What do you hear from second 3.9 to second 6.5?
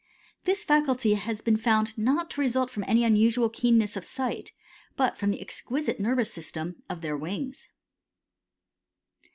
of sight, but from the exquisite nervous